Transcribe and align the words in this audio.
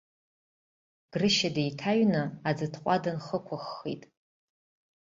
Грышьа 1.11 1.49
деиҭаҩны 1.55 2.21
аӡытҟәа 2.49 2.95
дынхықәыххит. 3.03 4.03